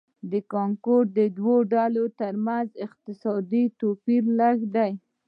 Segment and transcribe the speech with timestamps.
[0.31, 4.91] د کانګو کې د دوو ډلو ترمنځ اقتصادي توپیر لږ دی